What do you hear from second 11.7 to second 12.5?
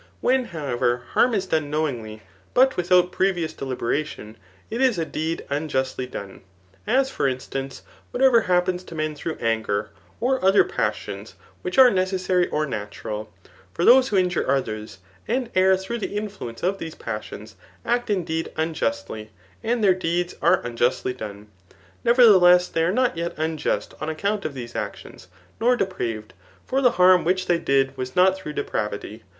are necessary